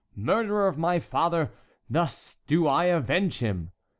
"Murderer 0.15 0.65
of 0.67 0.79
my 0.79 0.99
father! 0.99 1.51
thus 1.87 2.37
do 2.47 2.65
I 2.65 2.85
avenge 2.85 3.37
him!" 3.37 3.71